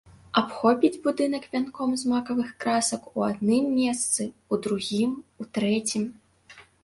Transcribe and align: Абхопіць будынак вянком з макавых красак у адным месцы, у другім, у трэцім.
Абхопіць 0.39 0.97
будынак 1.07 1.43
вянком 1.51 1.91
з 2.03 2.13
макавых 2.13 2.49
красак 2.65 3.01
у 3.15 3.27
адным 3.27 3.63
месцы, 3.81 4.23
у 4.57 4.61
другім, 4.65 5.11
у 5.43 5.49
трэцім. 5.59 6.03